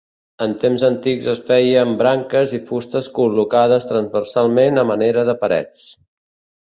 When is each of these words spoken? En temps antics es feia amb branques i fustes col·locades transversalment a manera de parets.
En 0.43 0.53
temps 0.61 0.83
antics 0.87 1.27
es 1.33 1.41
feia 1.49 1.83
amb 1.87 1.99
branques 1.99 2.55
i 2.59 2.61
fustes 2.69 3.11
col·locades 3.19 3.85
transversalment 3.93 4.85
a 4.85 4.87
manera 4.93 5.27
de 5.29 5.37
parets. 5.45 5.85